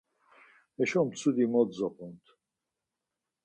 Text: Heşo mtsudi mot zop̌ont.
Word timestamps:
Heşo 0.77 1.01
mtsudi 1.07 1.45
mot 1.51 1.69
zop̌ont. 1.77 2.25